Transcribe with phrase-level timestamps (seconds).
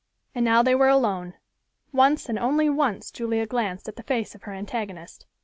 [0.33, 1.35] And now they were alone.
[1.91, 5.27] Once and only once Julia glanced at the face of her antagonist.